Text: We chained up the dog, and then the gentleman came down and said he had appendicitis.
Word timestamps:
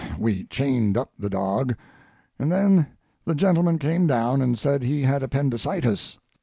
We 0.17 0.45
chained 0.45 0.97
up 0.97 1.11
the 1.19 1.29
dog, 1.29 1.75
and 2.39 2.51
then 2.51 2.87
the 3.23 3.35
gentleman 3.35 3.77
came 3.77 4.07
down 4.07 4.41
and 4.41 4.57
said 4.57 4.81
he 4.81 5.03
had 5.03 5.21
appendicitis. 5.21 6.17